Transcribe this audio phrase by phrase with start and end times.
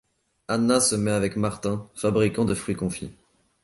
[0.47, 3.13] Anna se met avec Martin, fabricant de fruits confits.